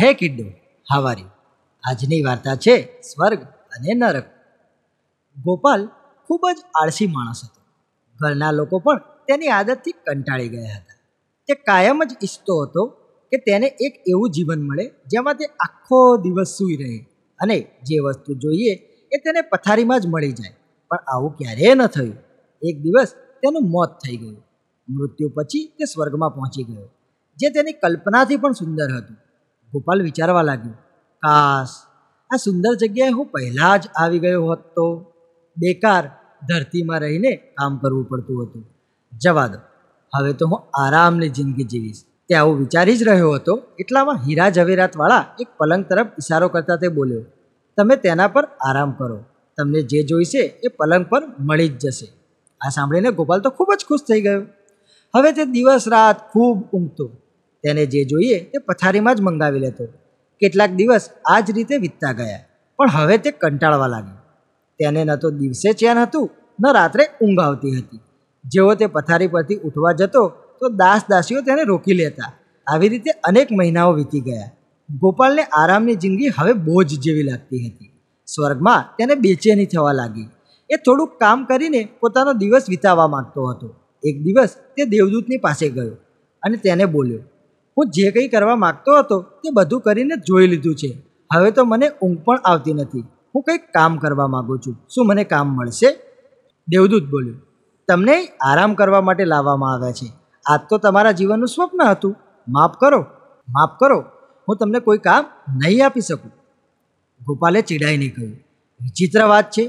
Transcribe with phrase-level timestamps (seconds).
[0.00, 0.44] હે કિડ્ડો,
[0.86, 1.28] હાવારી.
[1.84, 3.40] આજની વાર્તા છે સ્વર્ગ
[3.72, 4.26] અને નરક.
[5.36, 5.82] ગોપાલ
[6.30, 7.60] ખૂબ જ આળસી માણસ હતો.
[8.20, 10.98] ઘરના લોકો પણ તેની આદતથી કંટાળી ગયા હતા.
[11.48, 12.82] તે કાયમ જ ઈચ્છતો હતો
[13.32, 16.98] કે તેને એક એવું જીવન મળે જેમાં તે આખો દિવસ સૂઈ રહે
[17.38, 18.72] અને જે વસ્તુ જોઈએ
[19.12, 20.54] એ તેને પથારીમાં જ મળી જાય.
[20.90, 22.16] પણ આવું ક્યારેય ન થયું.
[22.62, 23.10] એક દિવસ
[23.42, 24.44] તેનું મોત થઈ ગયું.
[24.88, 26.88] મૃત્યુ પછી તે સ્વર્ગમાં પહોંચી ગયો,
[27.38, 29.16] જે તેની કલ્પનાથી પણ સુંદર હતું.
[29.72, 30.76] ગોપાલ વિચારવા લાગ્યો,
[31.22, 31.74] કાશ,
[32.30, 34.86] આ સુંદર જગ્યાએ હું પહેલાં જ આવી ગયો હોત તો?
[35.56, 36.04] બેકાર
[36.48, 38.64] ધરતીમાં રહીને કામ કરવું પડતું હતું.
[39.12, 39.58] જવા દો,
[40.12, 42.02] હવે તો હું આરામની જિંદગી જીવીશ.
[42.28, 43.54] તે આવું વિચારી જ રહ્યો હતો.
[43.78, 47.24] એટલામાં હીરા ઝવેરાતવાળા એક પલંગ તરફ ઇશારો કરતા તે બોલ્યો,
[47.76, 49.18] તમે તેના પર આરામ કરો.
[49.58, 52.06] તમને જે જોઈશે એ પલંગ પર મળી જ જશે.
[52.60, 54.42] આ સાંભળીને ગોપાલ તો ખૂબ જ ખુશ થઈ ગયો.
[55.14, 57.06] હવે તે દિવસ રાત ખૂબ ઊંઘતો.
[57.64, 59.84] તેને જે જોઈએ તે પથારીમાં જ મંગાવી લેતો.
[60.40, 62.42] કેટલાક દિવસ આ જ રીતે વીતતા ગયા,
[62.78, 64.20] પણ હવે તે કંટાળવા લાગ્યો.
[64.80, 66.26] તેને ન તો દિવસે ચેન હતું,
[66.58, 68.02] ન રાત્રે ઊંઘ આવતી હતી.
[68.44, 70.22] જેવો તે પથારી પરથી ઉઠવા જતો,
[70.58, 72.30] તો દાસ દાસીઓ તેને રોકી લેતા.
[72.66, 74.50] આવી રીતે અનેક મહિનાઓ વીતી ગયા.
[74.88, 77.90] ગોપાલને આરામની જિંદગી હવે બોજ જેવી લાગતી હતી.
[78.28, 80.28] સ્વર્ગમાં તેને બેચેની થવા લાગી.
[80.70, 83.68] એ થોડુંક કામ કરીને પોતાનો દિવસ વિતાવવા માંગતો હતો.
[84.02, 85.94] એક દિવસ તે દેવદૂતની પાસે ગયો
[86.42, 87.22] અને તેને બોલ્યો
[87.80, 90.90] હું જે કંઈ કરવા માંગતો હતો તે બધું કરીને જોઈ લીધું છે.
[91.30, 93.00] હવે તો મને ઊંઘ પણ આવતી નથી.
[93.34, 94.74] હું કંઈક કામ કરવા માગું છું.
[94.94, 95.90] શું મને કામ મળશે?
[96.68, 97.38] દેવદૂત બોલ્યું,
[97.88, 100.08] તમને આરામ કરવા માટે લાવવામાં આવ્યા છે.
[100.46, 102.16] આજ તો તમારા જીવનનું સ્વપ્ન હતું.
[102.48, 103.00] માફ કરો
[103.48, 103.98] માફ કરો.
[104.48, 105.24] હું તમને કોઈ કામ
[105.56, 106.32] નહીં આપી શકું.
[107.20, 108.32] ગોપાલે ચીડાઈને કહ્યું,
[108.80, 109.64] વિચિત્ર વાત છે.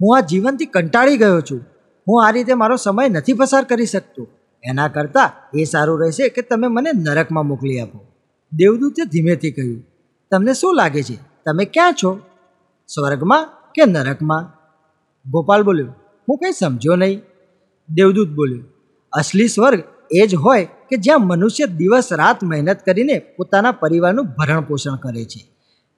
[0.00, 1.60] હું આ જીવનથી કંટાળી ગયો છું.
[2.06, 4.26] હું આ રીતે મારો સમય નથી પસાર કરી શકતો.
[4.64, 7.98] એના કરતાં એ સારું રહેશે કે તમે મને નરકમાં મોકલી આપો.
[8.52, 9.82] દેવદૂતે ધીમેથી કહ્યું,
[10.30, 11.16] તમને શું લાગે છે?
[11.46, 12.20] તમે ક્યાં છો?
[12.88, 14.42] સ્વર્ગમાં કે નરકમાં?
[15.26, 15.86] ગોપાલ બોલ્યો,
[16.28, 17.22] હું કંઈ સમજ્યો નહીં.
[17.88, 18.64] દેવદૂત બોલ્યો,
[19.12, 24.60] અસલી સ્વર્ગ એ જ હોય કે જ્યાં મનુષ્ય દિવસ રાત મહેનત કરીને પોતાના પરિવારનું ભરણ
[24.60, 25.40] પોષણ કરે છે.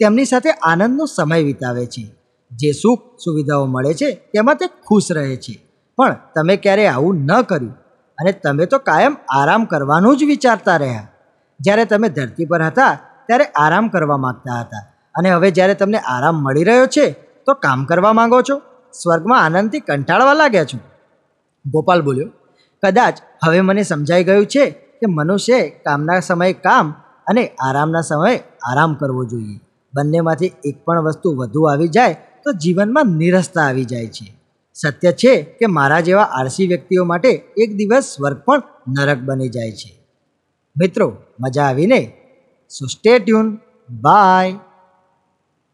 [0.00, 2.04] તેમની સાથે આનંદનો સમય વિતાવે છે.
[2.50, 5.54] જે સુખ સુવિધાઓ મળે છે, તેમાં તે ખુશ રહે છે.
[5.96, 7.74] પણ તમે ક્યારેય આવું ન કર્યું.
[8.18, 11.08] અને તમે તો કાયમ આરામ કરવાનું જ વિચારતા રહ્યા.
[11.60, 14.92] જ્યારે તમે ધરતી પર હતા, ત્યારે આરામ કરવા માંગતા હતા.
[15.18, 17.10] અને હવે જ્યારે તમને આરામ મળી રહ્યો છે,
[17.46, 18.58] તો કામ કરવા માંગો છો?
[18.92, 20.78] સ્વર્ગમાં આનંદથી કંટાળવા લાગ્યા છો?
[21.66, 22.28] ગોપાલ બોલ્યો,
[22.82, 26.94] કદાચ હવે મને સમજાઈ ગયું છે કે મનુષ્યએ કામના સમયે કામ
[27.26, 29.60] અને આરામના સમયે આરામ કરવો જોઈએ.
[29.94, 34.35] બંનેમાંથી એક પણ વસ્તુ વધુ આવી જાય, તો જીવનમાં નિરસતા આવી જાય છે.
[34.80, 39.72] સત્ય છે કે મારા જેવા આળસી વ્યક્તિઓ માટે એક દિવસ સ્વર્ગ પણ નરક બની જાય
[39.72, 39.98] છે.
[40.78, 42.12] મિત્રો, મજા આવીને.
[42.68, 43.58] સો સ્ટે ટ્યુન
[43.90, 44.54] બાય